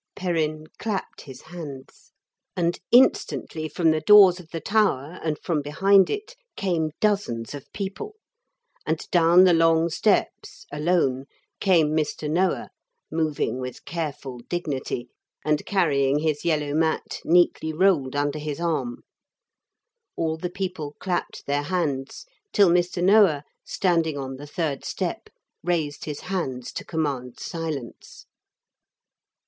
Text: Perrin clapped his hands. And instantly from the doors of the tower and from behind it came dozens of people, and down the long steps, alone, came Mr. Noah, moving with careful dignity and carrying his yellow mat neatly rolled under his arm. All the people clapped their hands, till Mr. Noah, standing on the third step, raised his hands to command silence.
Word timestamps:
Perrin 0.15 0.65
clapped 0.79 1.21
his 1.21 1.41
hands. 1.41 2.11
And 2.57 2.79
instantly 2.91 3.69
from 3.69 3.91
the 3.91 4.01
doors 4.01 4.39
of 4.39 4.49
the 4.49 4.59
tower 4.59 5.19
and 5.23 5.37
from 5.37 5.61
behind 5.61 6.09
it 6.09 6.35
came 6.57 6.89
dozens 6.99 7.53
of 7.53 7.71
people, 7.71 8.15
and 8.83 9.05
down 9.11 9.43
the 9.43 9.53
long 9.53 9.89
steps, 9.89 10.65
alone, 10.71 11.25
came 11.59 11.89
Mr. 11.89 12.27
Noah, 12.27 12.71
moving 13.11 13.59
with 13.59 13.85
careful 13.85 14.39
dignity 14.49 15.07
and 15.45 15.63
carrying 15.67 16.17
his 16.17 16.43
yellow 16.43 16.73
mat 16.73 17.19
neatly 17.23 17.71
rolled 17.71 18.15
under 18.15 18.39
his 18.39 18.59
arm. 18.59 19.03
All 20.17 20.35
the 20.35 20.49
people 20.49 20.95
clapped 20.99 21.45
their 21.45 21.61
hands, 21.61 22.25
till 22.51 22.71
Mr. 22.71 23.03
Noah, 23.03 23.43
standing 23.63 24.17
on 24.17 24.37
the 24.37 24.47
third 24.47 24.83
step, 24.83 25.29
raised 25.63 26.05
his 26.05 26.21
hands 26.21 26.71
to 26.73 26.83
command 26.83 27.39
silence. 27.39 28.25